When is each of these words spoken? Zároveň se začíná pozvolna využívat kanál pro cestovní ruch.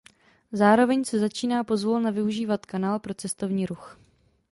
Zároveň 0.51 1.03
se 1.05 1.19
začíná 1.19 1.63
pozvolna 1.63 2.09
využívat 2.11 2.65
kanál 2.65 2.99
pro 2.99 3.13
cestovní 3.13 3.65
ruch. 3.65 3.97